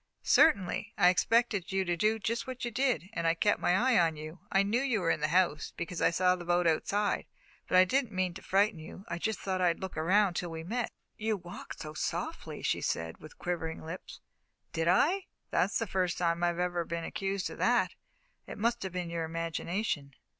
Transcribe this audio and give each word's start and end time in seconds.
"Certainly. 0.23 0.95
I 0.97 1.09
expected 1.09 1.71
you 1.71 1.85
to 1.85 1.95
do 1.95 2.17
just 2.17 2.47
what 2.47 2.65
you 2.65 2.71
did, 2.71 3.11
and 3.13 3.27
I 3.27 3.35
kept 3.35 3.59
my 3.59 3.75
eye 3.77 3.99
on 3.99 4.15
you. 4.15 4.39
I 4.51 4.63
knew 4.63 4.81
you 4.81 4.99
were 4.99 5.11
in 5.11 5.19
the 5.19 5.27
house, 5.27 5.73
because 5.77 6.01
I 6.01 6.09
saw 6.09 6.35
the 6.35 6.43
boat 6.43 6.65
outside, 6.65 7.27
but 7.67 7.77
I 7.77 7.85
didn't 7.85 8.11
mean 8.11 8.33
to 8.33 8.41
frighten 8.41 8.79
you. 8.79 9.05
I 9.09 9.19
just 9.19 9.37
thought 9.37 9.61
I'd 9.61 9.79
look 9.79 9.95
around 9.95 10.29
until 10.29 10.49
we 10.49 10.63
met." 10.63 10.89
"You 11.17 11.27
you 11.27 11.37
walked 11.37 11.81
so 11.81 11.93
softly," 11.93 12.63
she 12.63 12.81
said, 12.81 13.19
with 13.19 13.37
quivering 13.37 13.83
lips. 13.85 14.21
"Did 14.73 14.87
I? 14.87 15.25
That's 15.51 15.77
the 15.77 15.85
first 15.85 16.17
time 16.17 16.43
I've 16.43 16.57
ever 16.57 16.83
been 16.83 17.03
accused 17.03 17.51
of 17.51 17.59
that. 17.59 17.93
It 18.47 18.57
must 18.57 18.81
have 18.81 18.93
been 18.93 19.11
your 19.11 19.25
imagination." 19.25 20.15